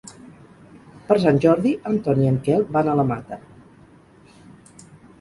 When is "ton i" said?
2.09-2.31